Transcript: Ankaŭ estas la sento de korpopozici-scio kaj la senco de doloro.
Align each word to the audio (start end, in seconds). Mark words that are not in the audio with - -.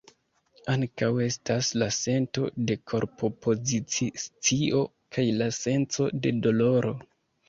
Ankaŭ 0.71 1.07
estas 1.25 1.67
la 1.81 1.89
sento 1.97 2.47
de 2.71 2.77
korpopozici-scio 2.91 4.81
kaj 5.19 5.27
la 5.43 5.51
senco 5.59 6.09
de 6.25 6.33
doloro. 6.47 6.95